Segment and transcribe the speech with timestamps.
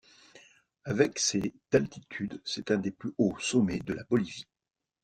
[0.83, 4.47] Avec ses d'altitude, c'est un des plus hauts sommets de la Bolivie.